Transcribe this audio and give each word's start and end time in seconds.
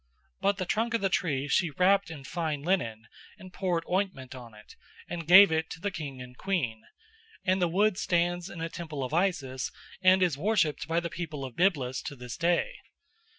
But 0.39 0.57
the 0.57 0.65
trunk 0.65 0.95
of 0.95 1.01
the 1.01 1.09
tree 1.09 1.47
she 1.47 1.69
wrapped 1.69 2.09
in 2.09 2.23
fine 2.23 2.63
linen, 2.63 3.07
and 3.37 3.53
poured 3.53 3.83
ointment 3.87 4.33
on 4.33 4.55
it, 4.55 4.75
and 5.07 5.27
gave 5.27 5.51
it 5.51 5.69
to 5.69 5.79
the 5.79 5.91
king 5.91 6.19
and 6.23 6.35
queen, 6.35 6.81
and 7.45 7.61
the 7.61 7.67
wood 7.67 7.99
stands 7.99 8.49
in 8.49 8.61
a 8.61 8.67
temple 8.67 9.03
of 9.03 9.13
Isis 9.13 9.69
and 10.01 10.23
is 10.23 10.39
worshipped 10.39 10.87
by 10.87 11.01
the 11.01 11.11
people 11.11 11.45
of 11.45 11.55
Byblus 11.55 12.01
to 12.05 12.15
this 12.15 12.35
day. 12.35 12.77